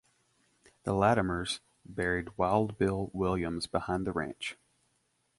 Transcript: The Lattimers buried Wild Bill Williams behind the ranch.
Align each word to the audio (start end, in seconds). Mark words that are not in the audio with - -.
The 0.81 0.93
Lattimers 0.93 1.59
buried 1.85 2.29
Wild 2.35 2.79
Bill 2.79 3.11
Williams 3.13 3.67
behind 3.67 4.07
the 4.07 4.11
ranch. 4.11 4.57